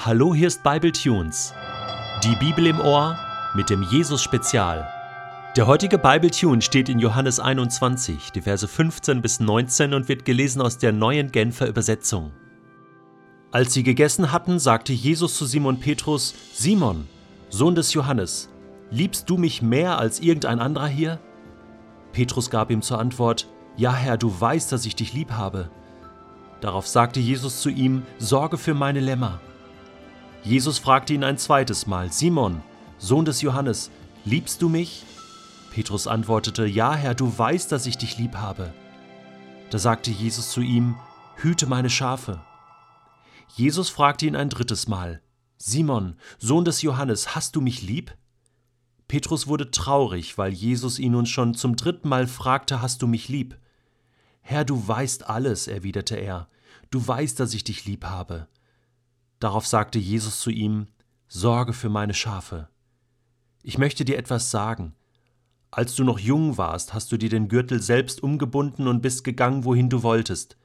Hallo, 0.00 0.32
hier 0.32 0.46
ist 0.46 0.62
Bible 0.62 0.92
Tunes. 0.92 1.52
Die 2.22 2.36
Bibel 2.36 2.68
im 2.68 2.78
Ohr 2.78 3.18
mit 3.56 3.68
dem 3.68 3.82
Jesus 3.82 4.22
Spezial. 4.22 4.88
Der 5.56 5.66
heutige 5.66 5.98
Bible 5.98 6.30
Tune 6.30 6.62
steht 6.62 6.88
in 6.88 7.00
Johannes 7.00 7.40
21, 7.40 8.30
die 8.30 8.42
Verse 8.42 8.68
15 8.68 9.20
bis 9.20 9.40
19 9.40 9.94
und 9.94 10.08
wird 10.08 10.24
gelesen 10.24 10.62
aus 10.62 10.78
der 10.78 10.92
neuen 10.92 11.32
Genfer 11.32 11.66
Übersetzung. 11.66 12.30
Als 13.50 13.74
sie 13.74 13.82
gegessen 13.82 14.30
hatten, 14.30 14.60
sagte 14.60 14.92
Jesus 14.92 15.36
zu 15.36 15.46
Simon 15.46 15.80
Petrus: 15.80 16.32
Simon, 16.52 17.08
Sohn 17.48 17.74
des 17.74 17.92
Johannes, 17.92 18.50
liebst 18.92 19.28
du 19.28 19.36
mich 19.36 19.62
mehr 19.62 19.98
als 19.98 20.20
irgendein 20.20 20.60
anderer 20.60 20.86
hier? 20.86 21.18
Petrus 22.12 22.50
gab 22.50 22.70
ihm 22.70 22.82
zur 22.82 23.00
Antwort: 23.00 23.48
Ja, 23.76 23.92
Herr, 23.92 24.16
du 24.16 24.32
weißt, 24.40 24.70
dass 24.70 24.86
ich 24.86 24.94
dich 24.94 25.12
lieb 25.12 25.32
habe. 25.32 25.72
Darauf 26.60 26.86
sagte 26.86 27.18
Jesus 27.18 27.60
zu 27.60 27.68
ihm: 27.68 28.04
Sorge 28.18 28.58
für 28.58 28.74
meine 28.74 29.00
Lämmer. 29.00 29.40
Jesus 30.44 30.78
fragte 30.78 31.14
ihn 31.14 31.24
ein 31.24 31.38
zweites 31.38 31.86
Mal, 31.86 32.12
Simon, 32.12 32.62
Sohn 32.98 33.24
des 33.24 33.42
Johannes, 33.42 33.90
liebst 34.24 34.62
du 34.62 34.68
mich? 34.68 35.04
Petrus 35.70 36.06
antwortete, 36.06 36.66
Ja, 36.66 36.94
Herr, 36.94 37.14
du 37.14 37.36
weißt, 37.36 37.70
dass 37.70 37.86
ich 37.86 37.98
dich 37.98 38.18
lieb 38.18 38.36
habe. 38.36 38.72
Da 39.70 39.78
sagte 39.78 40.10
Jesus 40.10 40.50
zu 40.50 40.60
ihm, 40.60 40.96
Hüte 41.36 41.66
meine 41.66 41.90
Schafe. 41.90 42.40
Jesus 43.54 43.88
fragte 43.88 44.26
ihn 44.26 44.36
ein 44.36 44.50
drittes 44.50 44.88
Mal, 44.88 45.22
Simon, 45.56 46.16
Sohn 46.38 46.64
des 46.64 46.82
Johannes, 46.82 47.34
hast 47.34 47.56
du 47.56 47.60
mich 47.60 47.82
lieb? 47.82 48.16
Petrus 49.08 49.46
wurde 49.46 49.70
traurig, 49.70 50.38
weil 50.38 50.52
Jesus 50.52 50.98
ihn 50.98 51.12
nun 51.12 51.26
schon 51.26 51.54
zum 51.54 51.76
dritten 51.76 52.08
Mal 52.08 52.26
fragte, 52.26 52.82
Hast 52.82 53.02
du 53.02 53.06
mich 53.06 53.28
lieb? 53.28 53.58
Herr, 54.40 54.64
du 54.64 54.86
weißt 54.86 55.28
alles, 55.28 55.66
erwiderte 55.66 56.16
er, 56.16 56.48
du 56.90 57.06
weißt, 57.06 57.40
dass 57.40 57.54
ich 57.54 57.64
dich 57.64 57.84
lieb 57.86 58.04
habe. 58.04 58.48
Darauf 59.40 59.66
sagte 59.66 59.98
Jesus 59.98 60.40
zu 60.40 60.50
ihm, 60.50 60.88
Sorge 61.28 61.72
für 61.72 61.88
meine 61.88 62.14
Schafe. 62.14 62.68
Ich 63.62 63.78
möchte 63.78 64.04
dir 64.04 64.16
etwas 64.16 64.50
sagen. 64.50 64.94
Als 65.70 65.94
du 65.94 66.04
noch 66.04 66.18
jung 66.18 66.56
warst, 66.56 66.94
hast 66.94 67.12
du 67.12 67.18
dir 67.18 67.28
den 67.28 67.48
Gürtel 67.48 67.82
selbst 67.82 68.22
umgebunden 68.22 68.88
und 68.88 69.02
bist 69.02 69.24
gegangen, 69.24 69.64
wohin 69.64 69.90
du 69.90 70.02
wolltest. 70.02 70.56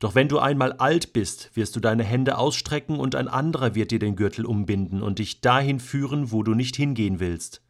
Doch 0.00 0.14
wenn 0.14 0.28
du 0.28 0.38
einmal 0.38 0.72
alt 0.74 1.12
bist, 1.12 1.50
wirst 1.54 1.74
du 1.76 1.80
deine 1.80 2.04
Hände 2.04 2.38
ausstrecken 2.38 2.98
und 2.98 3.14
ein 3.14 3.28
anderer 3.28 3.74
wird 3.74 3.90
dir 3.90 3.98
den 3.98 4.16
Gürtel 4.16 4.44
umbinden 4.44 5.02
und 5.02 5.18
dich 5.18 5.40
dahin 5.40 5.80
führen, 5.80 6.30
wo 6.30 6.42
du 6.42 6.54
nicht 6.54 6.76
hingehen 6.76 7.20
willst. 7.20 7.62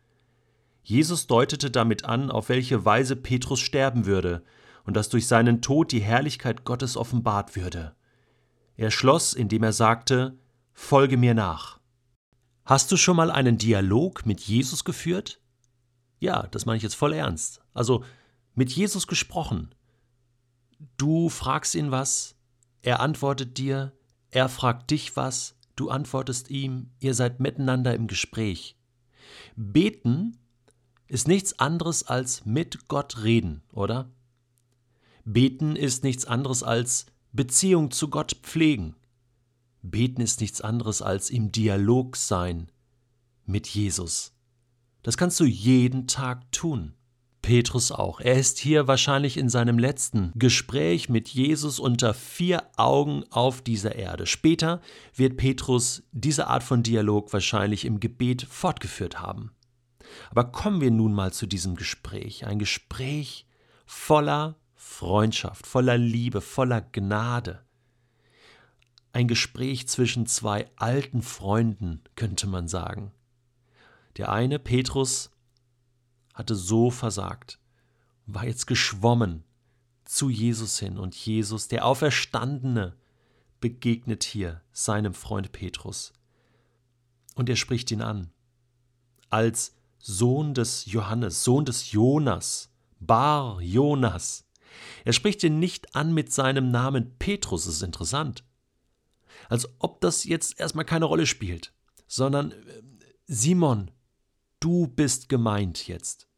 Jesus 0.82 1.26
deutete 1.26 1.70
damit 1.70 2.04
an, 2.04 2.30
auf 2.30 2.48
welche 2.48 2.84
Weise 2.84 3.16
Petrus 3.16 3.60
sterben 3.60 4.06
würde 4.06 4.42
und 4.84 4.96
dass 4.96 5.10
durch 5.10 5.26
seinen 5.26 5.60
Tod 5.60 5.92
die 5.92 6.00
Herrlichkeit 6.00 6.64
Gottes 6.64 6.96
offenbart 6.96 7.56
würde. 7.56 7.94
Er 8.78 8.92
schloss, 8.92 9.34
indem 9.34 9.64
er 9.64 9.72
sagte, 9.72 10.38
Folge 10.72 11.16
mir 11.16 11.34
nach. 11.34 11.80
Hast 12.64 12.92
du 12.92 12.96
schon 12.96 13.16
mal 13.16 13.32
einen 13.32 13.58
Dialog 13.58 14.24
mit 14.24 14.40
Jesus 14.40 14.84
geführt? 14.84 15.40
Ja, 16.20 16.46
das 16.46 16.64
meine 16.64 16.76
ich 16.76 16.84
jetzt 16.84 16.94
voll 16.94 17.12
ernst. 17.12 17.60
Also 17.74 18.04
mit 18.54 18.70
Jesus 18.70 19.08
gesprochen. 19.08 19.74
Du 20.96 21.28
fragst 21.28 21.74
ihn 21.74 21.90
was, 21.90 22.36
er 22.80 23.00
antwortet 23.00 23.58
dir, 23.58 23.92
er 24.30 24.48
fragt 24.48 24.92
dich 24.92 25.16
was, 25.16 25.56
du 25.74 25.90
antwortest 25.90 26.48
ihm, 26.48 26.92
ihr 27.00 27.14
seid 27.14 27.40
miteinander 27.40 27.96
im 27.96 28.06
Gespräch. 28.06 28.78
Beten 29.56 30.38
ist 31.08 31.26
nichts 31.26 31.58
anderes 31.58 32.04
als 32.04 32.44
mit 32.44 32.86
Gott 32.86 33.24
reden, 33.24 33.64
oder? 33.72 34.08
Beten 35.24 35.74
ist 35.74 36.04
nichts 36.04 36.26
anderes 36.26 36.62
als 36.62 37.06
Beziehung 37.32 37.90
zu 37.90 38.08
Gott 38.08 38.36
pflegen. 38.42 38.94
Beten 39.82 40.20
ist 40.20 40.40
nichts 40.40 40.60
anderes 40.60 41.02
als 41.02 41.30
im 41.30 41.52
Dialog 41.52 42.16
sein 42.16 42.70
mit 43.44 43.66
Jesus. 43.66 44.32
Das 45.02 45.16
kannst 45.16 45.38
du 45.40 45.44
jeden 45.44 46.06
Tag 46.06 46.50
tun. 46.52 46.94
Petrus 47.40 47.92
auch. 47.92 48.20
Er 48.20 48.34
ist 48.34 48.58
hier 48.58 48.88
wahrscheinlich 48.88 49.36
in 49.36 49.48
seinem 49.48 49.78
letzten 49.78 50.32
Gespräch 50.34 51.08
mit 51.08 51.28
Jesus 51.28 51.78
unter 51.78 52.12
vier 52.12 52.64
Augen 52.76 53.24
auf 53.30 53.62
dieser 53.62 53.94
Erde. 53.94 54.26
Später 54.26 54.80
wird 55.14 55.36
Petrus 55.36 56.02
diese 56.12 56.48
Art 56.48 56.62
von 56.62 56.82
Dialog 56.82 57.32
wahrscheinlich 57.32 57.84
im 57.84 58.00
Gebet 58.00 58.42
fortgeführt 58.42 59.20
haben. 59.20 59.52
Aber 60.30 60.44
kommen 60.44 60.80
wir 60.80 60.90
nun 60.90 61.14
mal 61.14 61.32
zu 61.32 61.46
diesem 61.46 61.76
Gespräch. 61.76 62.46
Ein 62.46 62.58
Gespräch 62.58 63.46
voller 63.86 64.56
Freundschaft, 64.88 65.66
voller 65.66 65.96
Liebe, 65.96 66.40
voller 66.40 66.80
Gnade. 66.80 67.64
Ein 69.12 69.28
Gespräch 69.28 69.86
zwischen 69.86 70.26
zwei 70.26 70.68
alten 70.74 71.22
Freunden, 71.22 72.02
könnte 72.16 72.48
man 72.48 72.66
sagen. 72.66 73.12
Der 74.16 74.32
eine, 74.32 74.58
Petrus, 74.58 75.30
hatte 76.34 76.56
so 76.56 76.90
versagt, 76.90 77.60
war 78.26 78.44
jetzt 78.44 78.66
geschwommen 78.66 79.44
zu 80.04 80.30
Jesus 80.30 80.80
hin 80.80 80.98
und 80.98 81.14
Jesus, 81.14 81.68
der 81.68 81.84
Auferstandene, 81.84 82.96
begegnet 83.60 84.24
hier 84.24 84.62
seinem 84.72 85.14
Freund 85.14 85.52
Petrus. 85.52 86.12
Und 87.36 87.48
er 87.48 87.56
spricht 87.56 87.92
ihn 87.92 88.02
an 88.02 88.32
als 89.30 89.76
Sohn 89.98 90.54
des 90.54 90.86
Johannes, 90.86 91.44
Sohn 91.44 91.66
des 91.66 91.92
Jonas, 91.92 92.70
Bar 92.98 93.60
Jonas. 93.60 94.47
Er 95.04 95.12
spricht 95.12 95.42
ihn 95.42 95.58
nicht 95.58 95.94
an 95.94 96.12
mit 96.14 96.32
seinem 96.32 96.70
Namen 96.70 97.16
Petrus, 97.18 97.64
das 97.64 97.74
ist 97.76 97.82
interessant. 97.82 98.44
Als 99.48 99.68
ob 99.78 100.00
das 100.00 100.24
jetzt 100.24 100.58
erstmal 100.58 100.84
keine 100.84 101.04
Rolle 101.04 101.26
spielt, 101.26 101.72
sondern 102.06 102.52
äh, 102.52 102.54
Simon, 103.26 103.90
du 104.60 104.86
bist 104.86 105.28
gemeint 105.28 105.86
jetzt. 105.88 106.28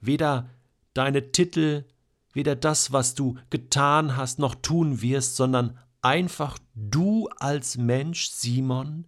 Weder 0.00 0.50
deine 0.94 1.32
Titel, 1.32 1.84
weder 2.32 2.54
das, 2.56 2.92
was 2.92 3.14
du 3.14 3.38
getan 3.50 4.16
hast, 4.16 4.38
noch 4.38 4.54
tun 4.54 5.02
wirst, 5.02 5.36
sondern 5.36 5.78
einfach 6.02 6.58
du 6.74 7.28
als 7.38 7.76
Mensch, 7.76 8.30
Simon, 8.30 9.06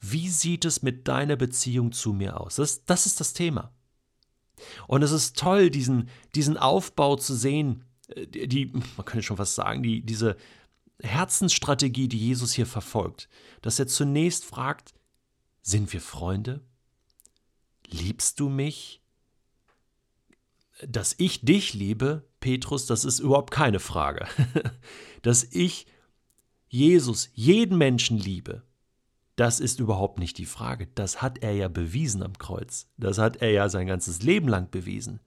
wie 0.00 0.28
sieht 0.28 0.64
es 0.64 0.82
mit 0.82 1.08
deiner 1.08 1.36
Beziehung 1.36 1.92
zu 1.92 2.12
mir 2.12 2.40
aus? 2.40 2.56
Das, 2.56 2.84
das 2.84 3.06
ist 3.06 3.20
das 3.20 3.32
Thema. 3.32 3.72
Und 4.86 5.02
es 5.02 5.12
ist 5.12 5.38
toll, 5.38 5.70
diesen, 5.70 6.08
diesen 6.34 6.56
Aufbau 6.56 7.16
zu 7.16 7.34
sehen, 7.34 7.84
äh, 8.08 8.26
die, 8.26 8.66
man 8.66 9.04
könnte 9.04 9.22
schon 9.22 9.36
fast 9.36 9.54
sagen, 9.54 9.82
die, 9.82 10.02
diese 10.02 10.36
Herzensstrategie, 11.00 12.08
die 12.08 12.18
Jesus 12.18 12.52
hier 12.52 12.66
verfolgt, 12.66 13.28
dass 13.60 13.78
er 13.78 13.86
zunächst 13.86 14.44
fragt, 14.44 14.94
sind 15.62 15.92
wir 15.92 16.00
Freunde? 16.00 16.60
Liebst 17.86 18.40
du 18.40 18.48
mich? 18.48 19.00
Dass 20.86 21.14
ich 21.18 21.44
dich 21.44 21.74
liebe, 21.74 22.24
Petrus, 22.40 22.86
das 22.86 23.04
ist 23.04 23.20
überhaupt 23.20 23.52
keine 23.52 23.78
Frage. 23.78 24.26
Dass 25.22 25.44
ich 25.44 25.86
Jesus, 26.68 27.30
jeden 27.34 27.78
Menschen 27.78 28.18
liebe, 28.18 28.62
das 29.36 29.60
ist 29.60 29.80
überhaupt 29.80 30.18
nicht 30.18 30.38
die 30.38 30.46
Frage. 30.46 30.88
Das 30.94 31.22
hat 31.22 31.38
er 31.38 31.52
ja 31.52 31.68
bewiesen 31.68 32.22
am 32.22 32.36
Kreuz. 32.36 32.88
Das 32.98 33.18
hat 33.18 33.36
er 33.36 33.50
ja 33.50 33.68
sein 33.68 33.86
ganzes 33.86 34.22
Leben 34.22 34.48
lang 34.48 34.70
bewiesen. 34.70 35.20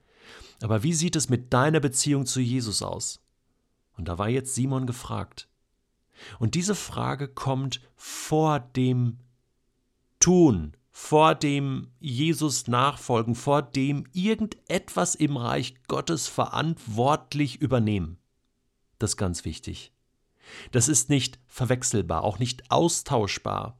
Aber 0.61 0.83
wie 0.83 0.93
sieht 0.93 1.15
es 1.15 1.29
mit 1.29 1.53
deiner 1.53 1.79
Beziehung 1.79 2.25
zu 2.25 2.39
Jesus 2.39 2.81
aus? 2.81 3.21
Und 3.97 4.07
da 4.07 4.17
war 4.17 4.29
jetzt 4.29 4.53
Simon 4.55 4.85
gefragt. 4.85 5.47
Und 6.39 6.55
diese 6.55 6.75
Frage 6.75 7.27
kommt 7.27 7.81
vor 7.95 8.59
dem 8.59 9.19
Tun, 10.19 10.77
vor 10.91 11.35
dem 11.35 11.91
Jesus 11.99 12.67
nachfolgen, 12.67 13.35
vor 13.35 13.61
dem 13.61 14.05
irgendetwas 14.13 15.15
im 15.15 15.35
Reich 15.35 15.75
Gottes 15.87 16.27
verantwortlich 16.27 17.61
übernehmen. 17.61 18.17
Das 18.97 19.11
ist 19.11 19.17
ganz 19.17 19.45
wichtig. 19.45 19.91
Das 20.71 20.87
ist 20.87 21.09
nicht 21.09 21.39
verwechselbar, 21.47 22.23
auch 22.23 22.39
nicht 22.39 22.71
austauschbar. 22.71 23.77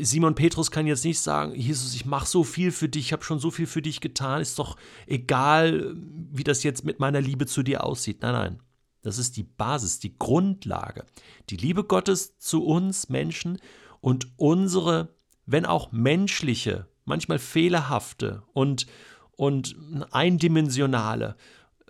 Simon 0.00 0.34
Petrus 0.34 0.70
kann 0.70 0.86
jetzt 0.86 1.04
nicht 1.04 1.20
sagen, 1.20 1.54
Jesus, 1.54 1.94
ich 1.94 2.06
mache 2.06 2.26
so 2.26 2.42
viel 2.42 2.72
für 2.72 2.88
dich, 2.88 3.06
ich 3.06 3.12
habe 3.12 3.24
schon 3.24 3.38
so 3.38 3.50
viel 3.50 3.66
für 3.66 3.82
dich 3.82 4.00
getan, 4.00 4.40
ist 4.40 4.58
doch 4.58 4.76
egal, 5.06 5.94
wie 5.96 6.44
das 6.44 6.62
jetzt 6.62 6.84
mit 6.84 7.00
meiner 7.00 7.20
Liebe 7.20 7.46
zu 7.46 7.62
dir 7.62 7.84
aussieht. 7.84 8.22
Nein, 8.22 8.32
nein. 8.32 8.60
Das 9.02 9.18
ist 9.18 9.36
die 9.36 9.42
Basis, 9.42 9.98
die 9.98 10.16
Grundlage. 10.16 11.04
Die 11.50 11.58
Liebe 11.58 11.84
Gottes 11.84 12.38
zu 12.38 12.64
uns 12.64 13.10
Menschen 13.10 13.58
und 14.00 14.28
unsere 14.38 15.14
wenn 15.46 15.66
auch 15.66 15.92
menschliche, 15.92 16.88
manchmal 17.04 17.38
fehlerhafte 17.38 18.42
und, 18.52 18.86
und 19.32 19.76
eindimensionale 20.10 21.36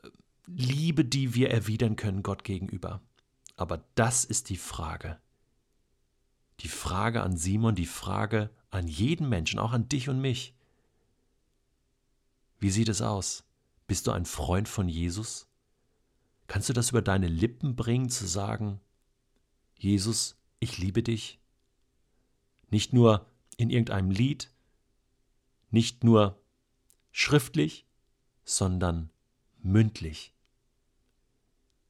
äh, 0.03 0.09
Liebe, 0.47 1.05
die 1.05 1.35
wir 1.35 1.51
erwidern 1.51 1.97
können 1.97 2.23
Gott 2.23 2.45
gegenüber. 2.45 3.01
Aber 3.57 3.85
das 3.95 4.25
ist 4.25 4.51
die 4.51 4.57
Frage. 4.57 5.19
Die 6.61 6.69
Frage 6.69 7.23
an 7.23 7.37
Simon, 7.37 7.75
die 7.75 7.87
Frage 7.87 8.51
an 8.71 8.89
jeden 8.89 9.29
Menschen, 9.29 9.59
auch 9.59 9.73
an 9.73 9.89
dich 9.89 10.09
und 10.09 10.21
mich. 10.21 10.55
Wie 12.59 12.71
sieht 12.71 12.89
es 12.89 13.03
aus? 13.03 13.45
Bist 13.87 14.07
du 14.07 14.13
ein 14.13 14.25
Freund 14.25 14.69
von 14.69 14.89
Jesus? 14.89 15.49
Kannst 16.47 16.69
du 16.69 16.73
das 16.73 16.91
über 16.91 17.03
deine 17.03 17.29
Lippen 17.29 17.77
bringen, 17.77 18.09
zu 18.09 18.27
sagen, 18.27 18.81
Jesus, 19.77 20.37
ich 20.61 20.79
liebe 20.79 21.03
dich? 21.03 21.41
Nicht 22.71 22.93
nur 22.93 23.27
in 23.57 23.71
irgendeinem 23.71 24.11
Lied, 24.11 24.51
nicht 25.71 26.05
nur 26.05 26.41
schriftlich, 27.13 27.87
sondern 28.45 29.11
mündlich. 29.59 30.33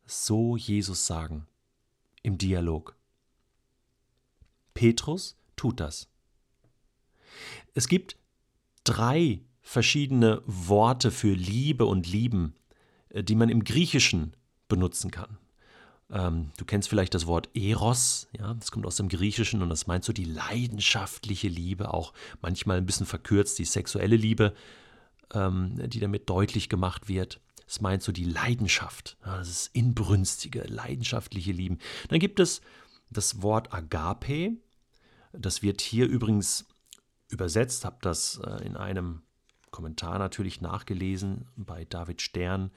So 0.06 0.56
Jesus 0.56 1.06
sagen 1.06 1.46
im 2.22 2.38
Dialog. 2.38 2.96
Petrus 4.74 5.36
tut 5.56 5.80
das. 5.80 6.08
Es 7.74 7.88
gibt 7.88 8.16
drei 8.84 9.40
verschiedene 9.62 10.42
Worte 10.44 11.10
für 11.10 11.32
Liebe 11.32 11.86
und 11.86 12.06
Lieben, 12.06 12.54
äh, 13.08 13.24
die 13.24 13.34
man 13.34 13.48
im 13.48 13.64
Griechischen 13.64 14.36
benutzen 14.68 15.10
kann. 15.10 15.38
Ähm, 16.10 16.50
du 16.58 16.64
kennst 16.64 16.88
vielleicht 16.88 17.14
das 17.14 17.26
Wort 17.26 17.48
Eros, 17.54 18.28
ja, 18.38 18.52
das 18.54 18.70
kommt 18.70 18.86
aus 18.86 18.96
dem 18.96 19.08
Griechischen 19.08 19.62
und 19.62 19.70
das 19.70 19.86
meint 19.86 20.04
so 20.04 20.12
die 20.12 20.24
leidenschaftliche 20.24 21.48
Liebe, 21.48 21.94
auch 21.94 22.12
manchmal 22.42 22.76
ein 22.76 22.86
bisschen 22.86 23.06
verkürzt 23.06 23.58
die 23.58 23.64
sexuelle 23.64 24.16
Liebe, 24.16 24.54
ähm, 25.32 25.88
die 25.88 26.00
damit 26.00 26.28
deutlich 26.28 26.68
gemacht 26.68 27.08
wird. 27.08 27.40
Es 27.66 27.80
meint 27.80 28.02
so 28.02 28.12
die 28.12 28.26
Leidenschaft, 28.26 29.16
das 29.24 29.48
ist 29.48 29.70
inbrünstige, 29.74 30.64
leidenschaftliche 30.64 31.52
Lieben. 31.52 31.78
Dann 32.08 32.18
gibt 32.18 32.38
es 32.38 32.60
das 33.16 33.42
Wort 33.42 33.72
Agape, 33.72 34.56
das 35.32 35.62
wird 35.62 35.80
hier 35.80 36.06
übrigens 36.06 36.66
übersetzt, 37.28 37.84
habe 37.84 37.98
das 38.00 38.40
äh, 38.44 38.64
in 38.64 38.76
einem 38.76 39.22
Kommentar 39.70 40.18
natürlich 40.18 40.60
nachgelesen 40.60 41.48
bei 41.56 41.84
David 41.84 42.22
Stern. 42.22 42.70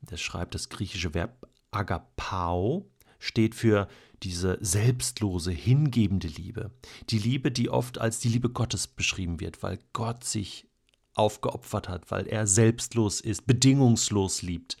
Der 0.00 0.16
schreibt, 0.16 0.54
das 0.54 0.68
griechische 0.68 1.14
Verb 1.14 1.46
agapao 1.70 2.90
steht 3.18 3.54
für 3.54 3.88
diese 4.22 4.58
selbstlose, 4.60 5.50
hingebende 5.50 6.28
Liebe. 6.28 6.70
Die 7.10 7.18
Liebe, 7.18 7.50
die 7.50 7.68
oft 7.68 7.98
als 7.98 8.18
die 8.18 8.28
Liebe 8.28 8.50
Gottes 8.50 8.86
beschrieben 8.86 9.40
wird, 9.40 9.62
weil 9.62 9.78
Gott 9.92 10.24
sich 10.24 10.68
aufgeopfert 11.14 11.88
hat, 11.88 12.10
weil 12.10 12.26
er 12.26 12.46
selbstlos 12.46 13.20
ist, 13.20 13.46
bedingungslos 13.46 14.42
liebt. 14.42 14.76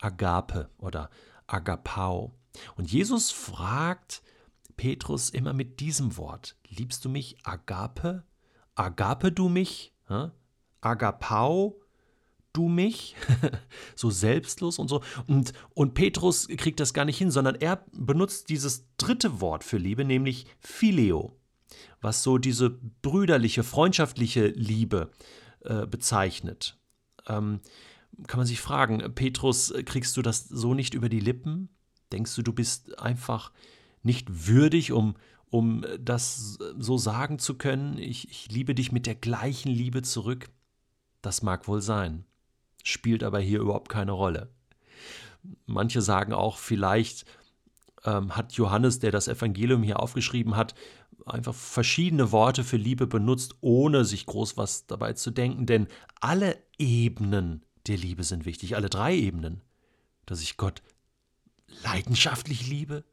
Agape 0.00 0.68
oder 0.78 1.10
Agapao. 1.46 2.34
Und 2.76 2.90
Jesus 2.90 3.30
fragt 3.30 4.22
Petrus 4.76 5.30
immer 5.30 5.52
mit 5.52 5.80
diesem 5.80 6.16
Wort: 6.16 6.56
Liebst 6.68 7.04
du 7.04 7.08
mich 7.08 7.38
Agape? 7.44 8.24
Agape 8.74 9.32
du 9.32 9.48
mich? 9.48 9.92
Agapao 10.80 11.80
du 12.52 12.68
mich? 12.68 13.16
so 13.94 14.10
selbstlos 14.10 14.78
und 14.78 14.88
so. 14.88 15.02
Und, 15.26 15.52
und 15.74 15.94
Petrus 15.94 16.48
kriegt 16.48 16.80
das 16.80 16.94
gar 16.94 17.04
nicht 17.04 17.18
hin, 17.18 17.30
sondern 17.30 17.56
er 17.56 17.84
benutzt 17.92 18.48
dieses 18.48 18.86
dritte 18.96 19.40
Wort 19.40 19.64
für 19.64 19.78
Liebe, 19.78 20.04
nämlich 20.04 20.46
Phileo, 20.58 21.36
was 22.00 22.22
so 22.22 22.38
diese 22.38 22.70
brüderliche, 22.70 23.62
freundschaftliche 23.62 24.48
Liebe 24.48 25.10
äh, 25.60 25.86
bezeichnet. 25.86 26.78
Ähm, 27.26 27.60
kann 28.26 28.38
man 28.38 28.46
sich 28.46 28.60
fragen, 28.60 29.14
Petrus, 29.14 29.74
kriegst 29.84 30.16
du 30.16 30.22
das 30.22 30.48
so 30.48 30.72
nicht 30.72 30.94
über 30.94 31.08
die 31.08 31.20
Lippen? 31.20 31.68
Denkst 32.12 32.34
du, 32.36 32.42
du 32.42 32.52
bist 32.52 32.98
einfach 32.98 33.52
nicht 34.06 34.46
würdig, 34.46 34.92
um, 34.92 35.16
um 35.50 35.84
das 36.00 36.58
so 36.78 36.96
sagen 36.96 37.38
zu 37.38 37.58
können? 37.58 37.98
Ich, 37.98 38.30
ich 38.30 38.50
liebe 38.50 38.74
dich 38.74 38.92
mit 38.92 39.06
der 39.06 39.14
gleichen 39.14 39.70
Liebe 39.70 40.02
zurück. 40.02 40.48
Das 41.20 41.42
mag 41.42 41.68
wohl 41.68 41.82
sein, 41.82 42.24
spielt 42.82 43.22
aber 43.22 43.40
hier 43.40 43.60
überhaupt 43.60 43.90
keine 43.90 44.12
Rolle. 44.12 44.50
Manche 45.66 46.00
sagen 46.00 46.32
auch, 46.32 46.56
vielleicht 46.56 47.26
ähm, 48.04 48.36
hat 48.36 48.52
Johannes, 48.54 48.98
der 48.98 49.10
das 49.10 49.28
Evangelium 49.28 49.82
hier 49.82 50.00
aufgeschrieben 50.00 50.56
hat, 50.56 50.74
einfach 51.24 51.54
verschiedene 51.54 52.30
Worte 52.32 52.64
für 52.64 52.76
Liebe 52.76 53.06
benutzt, 53.06 53.56
ohne 53.60 54.04
sich 54.04 54.26
groß 54.26 54.56
was 54.56 54.86
dabei 54.86 55.12
zu 55.14 55.30
denken, 55.30 55.66
denn 55.66 55.88
alle 56.20 56.56
Ebenen 56.78 57.64
der 57.86 57.96
Liebe 57.96 58.24
sind 58.24 58.44
wichtig, 58.44 58.76
alle 58.76 58.88
drei 58.88 59.14
Ebenen. 59.14 59.62
Dass 60.24 60.42
ich 60.42 60.56
Gott 60.56 60.82
leidenschaftlich 61.84 62.66
liebe, 62.66 63.04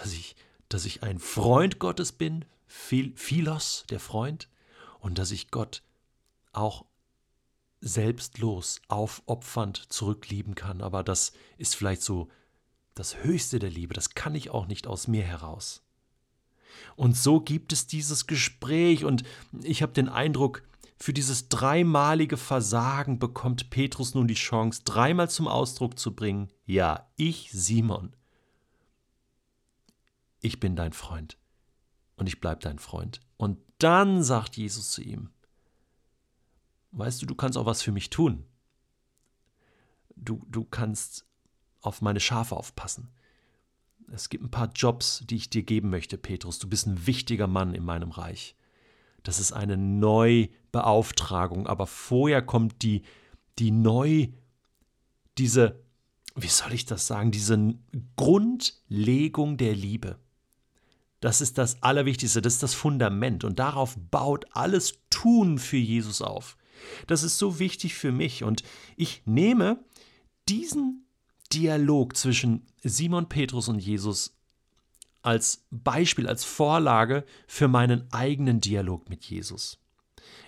dass 0.00 0.12
ich, 0.12 0.36
dass 0.68 0.84
ich 0.84 1.02
ein 1.02 1.18
Freund 1.18 1.78
Gottes 1.78 2.12
bin, 2.12 2.44
Philos, 2.66 3.84
der 3.90 4.00
Freund, 4.00 4.48
und 5.00 5.18
dass 5.18 5.30
ich 5.30 5.50
Gott 5.50 5.82
auch 6.52 6.84
selbstlos, 7.80 8.80
aufopfernd 8.88 9.92
zurücklieben 9.92 10.54
kann. 10.54 10.80
Aber 10.80 11.04
das 11.04 11.32
ist 11.58 11.76
vielleicht 11.76 12.02
so 12.02 12.28
das 12.94 13.22
Höchste 13.22 13.58
der 13.58 13.70
Liebe. 13.70 13.94
Das 13.94 14.14
kann 14.14 14.34
ich 14.34 14.50
auch 14.50 14.66
nicht 14.66 14.86
aus 14.86 15.06
mir 15.06 15.22
heraus. 15.22 15.82
Und 16.96 17.16
so 17.16 17.40
gibt 17.40 17.72
es 17.72 17.86
dieses 17.86 18.26
Gespräch 18.26 19.04
und 19.04 19.22
ich 19.62 19.82
habe 19.82 19.92
den 19.92 20.08
Eindruck, 20.08 20.62
für 20.98 21.12
dieses 21.12 21.50
dreimalige 21.50 22.38
Versagen 22.38 23.18
bekommt 23.18 23.68
Petrus 23.68 24.14
nun 24.14 24.28
die 24.28 24.34
Chance, 24.34 24.80
dreimal 24.84 25.28
zum 25.28 25.46
Ausdruck 25.46 25.98
zu 25.98 26.14
bringen, 26.14 26.48
ja, 26.64 27.06
ich, 27.16 27.50
Simon, 27.52 28.16
ich 30.46 30.60
bin 30.60 30.76
dein 30.76 30.92
Freund 30.92 31.36
und 32.16 32.26
ich 32.26 32.40
bleibe 32.40 32.60
dein 32.60 32.78
Freund. 32.78 33.20
Und 33.36 33.58
dann 33.78 34.22
sagt 34.22 34.56
Jesus 34.56 34.90
zu 34.90 35.02
ihm, 35.02 35.30
weißt 36.92 37.20
du, 37.20 37.26
du 37.26 37.34
kannst 37.34 37.58
auch 37.58 37.66
was 37.66 37.82
für 37.82 37.92
mich 37.92 38.10
tun. 38.10 38.44
Du, 40.14 40.42
du 40.48 40.64
kannst 40.64 41.26
auf 41.82 42.00
meine 42.00 42.20
Schafe 42.20 42.56
aufpassen. 42.56 43.10
Es 44.12 44.28
gibt 44.28 44.44
ein 44.44 44.50
paar 44.50 44.70
Jobs, 44.72 45.24
die 45.28 45.36
ich 45.36 45.50
dir 45.50 45.62
geben 45.62 45.90
möchte, 45.90 46.16
Petrus. 46.16 46.58
Du 46.58 46.68
bist 46.68 46.86
ein 46.86 47.06
wichtiger 47.06 47.46
Mann 47.46 47.74
in 47.74 47.84
meinem 47.84 48.12
Reich. 48.12 48.56
Das 49.24 49.40
ist 49.40 49.52
eine 49.52 49.76
Neubeauftragung, 49.76 51.66
aber 51.66 51.86
vorher 51.86 52.42
kommt 52.42 52.82
die, 52.82 53.02
die 53.58 53.72
Neu, 53.72 54.28
diese, 55.36 55.82
wie 56.36 56.46
soll 56.46 56.72
ich 56.72 56.86
das 56.86 57.08
sagen, 57.08 57.32
diese 57.32 57.74
Grundlegung 58.14 59.56
der 59.56 59.74
Liebe. 59.74 60.18
Das 61.20 61.40
ist 61.40 61.58
das 61.58 61.82
Allerwichtigste, 61.82 62.42
das 62.42 62.54
ist 62.54 62.62
das 62.62 62.74
Fundament 62.74 63.44
und 63.44 63.58
darauf 63.58 63.96
baut 64.10 64.44
alles 64.52 65.00
Tun 65.10 65.58
für 65.58 65.78
Jesus 65.78 66.20
auf. 66.22 66.56
Das 67.06 67.22
ist 67.22 67.38
so 67.38 67.58
wichtig 67.58 67.94
für 67.94 68.12
mich 68.12 68.44
und 68.44 68.62
ich 68.96 69.22
nehme 69.24 69.84
diesen 70.48 71.06
Dialog 71.52 72.16
zwischen 72.16 72.66
Simon 72.82 73.28
Petrus 73.28 73.68
und 73.68 73.78
Jesus 73.78 74.36
als 75.22 75.64
Beispiel, 75.70 76.28
als 76.28 76.44
Vorlage 76.44 77.24
für 77.46 77.66
meinen 77.66 78.06
eigenen 78.12 78.60
Dialog 78.60 79.08
mit 79.08 79.24
Jesus. 79.24 79.78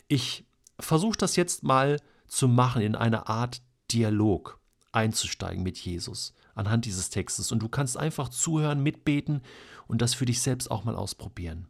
Ich 0.06 0.44
versuche 0.78 1.18
das 1.18 1.36
jetzt 1.36 1.62
mal 1.62 2.00
zu 2.28 2.46
machen, 2.46 2.82
in 2.82 2.94
eine 2.94 3.28
Art 3.28 3.62
Dialog 3.90 4.60
einzusteigen 4.92 5.62
mit 5.62 5.78
Jesus 5.78 6.34
anhand 6.54 6.84
dieses 6.84 7.10
Textes. 7.10 7.52
Und 7.52 7.60
du 7.60 7.68
kannst 7.68 7.96
einfach 7.96 8.28
zuhören, 8.28 8.82
mitbeten 8.82 9.42
und 9.88 10.00
das 10.00 10.14
für 10.14 10.26
dich 10.26 10.40
selbst 10.40 10.70
auch 10.70 10.84
mal 10.84 10.94
ausprobieren. 10.94 11.66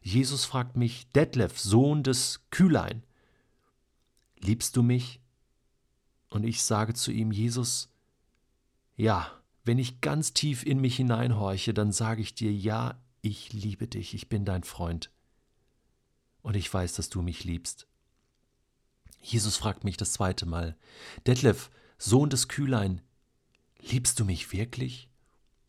Jesus 0.00 0.46
fragt 0.46 0.76
mich, 0.76 1.10
Detlef, 1.10 1.58
Sohn 1.58 2.02
des 2.02 2.46
Kühlein, 2.50 3.04
liebst 4.38 4.76
du 4.76 4.82
mich? 4.82 5.20
Und 6.30 6.44
ich 6.44 6.62
sage 6.62 6.94
zu 6.94 7.10
ihm, 7.10 7.32
Jesus, 7.32 7.90
ja, 8.96 9.30
wenn 9.64 9.78
ich 9.78 10.00
ganz 10.00 10.32
tief 10.32 10.64
in 10.64 10.80
mich 10.80 10.96
hineinhorche, 10.96 11.74
dann 11.74 11.92
sage 11.92 12.22
ich 12.22 12.34
dir, 12.34 12.52
ja, 12.52 12.98
ich 13.20 13.52
liebe 13.52 13.86
dich, 13.86 14.14
ich 14.14 14.28
bin 14.28 14.44
dein 14.44 14.64
Freund. 14.64 15.10
Und 16.42 16.56
ich 16.56 16.72
weiß, 16.72 16.94
dass 16.94 17.10
du 17.10 17.20
mich 17.20 17.44
liebst. 17.44 17.86
Jesus 19.20 19.56
fragt 19.56 19.84
mich 19.84 19.98
das 19.98 20.12
zweite 20.12 20.46
Mal, 20.46 20.76
Detlef, 21.26 21.70
Sohn 21.98 22.30
des 22.30 22.48
Kühlein, 22.48 23.02
liebst 23.78 24.18
du 24.18 24.24
mich 24.24 24.52
wirklich? 24.52 25.10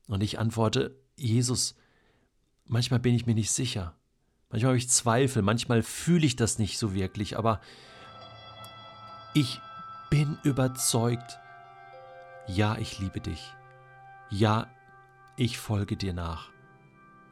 Und 0.08 0.24
ich 0.24 0.40
antworte, 0.40 1.01
Jesus, 1.22 1.76
manchmal 2.66 3.00
bin 3.00 3.14
ich 3.14 3.26
mir 3.26 3.36
nicht 3.36 3.52
sicher. 3.52 3.96
Manchmal 4.50 4.72
habe 4.72 4.78
ich 4.78 4.90
Zweifel, 4.90 5.42
manchmal 5.42 5.82
fühle 5.82 6.26
ich 6.26 6.36
das 6.36 6.60
nicht 6.60 6.78
so 6.78 6.94
wirklich, 6.94 7.38
aber 7.38 7.62
ich 9.34 9.62
bin 10.10 10.38
überzeugt, 10.44 11.40
ja, 12.48 12.78
ich 12.78 13.00
liebe 13.00 13.22
dich. 13.22 13.54
Ja, 14.30 14.68
ich 15.38 15.58
folge 15.58 15.96
dir 15.96 16.14
nach. 16.14 16.50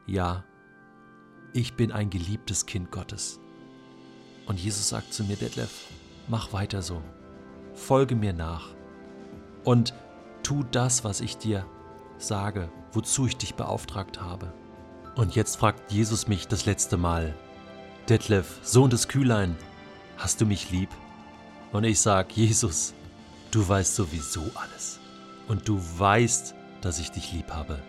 Ja, 0.06 0.44
ich 1.52 1.74
bin 1.74 1.92
ein 1.92 2.08
geliebtes 2.08 2.64
Kind 2.64 2.90
Gottes. 2.90 3.38
Und 4.46 4.58
Jesus 4.58 4.88
sagt 4.88 5.12
zu 5.12 5.24
mir, 5.24 5.36
Detlef, 5.36 5.86
mach 6.28 6.52
weiter 6.52 6.80
so. 6.80 7.02
Folge 7.74 8.16
mir 8.16 8.32
nach. 8.32 8.68
Und 9.64 9.94
tu 10.42 10.62
das, 10.62 11.04
was 11.04 11.20
ich 11.20 11.36
dir 11.36 11.66
sage, 12.22 12.70
wozu 12.92 13.26
ich 13.26 13.36
dich 13.36 13.54
beauftragt 13.54 14.20
habe. 14.20 14.52
Und 15.16 15.34
jetzt 15.34 15.56
fragt 15.56 15.92
Jesus 15.92 16.28
mich 16.28 16.48
das 16.48 16.66
letzte 16.66 16.96
Mal, 16.96 17.34
Detlef, 18.08 18.58
Sohn 18.62 18.90
des 18.90 19.08
Kühlein, 19.08 19.56
hast 20.16 20.40
du 20.40 20.46
mich 20.46 20.70
lieb? 20.70 20.90
Und 21.72 21.84
ich 21.84 22.00
sage, 22.00 22.28
Jesus, 22.34 22.94
du 23.50 23.68
weißt 23.68 23.94
sowieso 23.94 24.42
alles. 24.54 24.98
Und 25.48 25.68
du 25.68 25.80
weißt, 25.98 26.54
dass 26.80 26.98
ich 26.98 27.10
dich 27.10 27.32
lieb 27.32 27.50
habe. 27.50 27.80